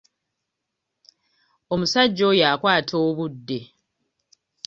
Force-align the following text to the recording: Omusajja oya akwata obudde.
Omusajja 1.73 2.23
oya 2.31 2.45
akwata 2.53 2.95
obudde. 3.07 3.59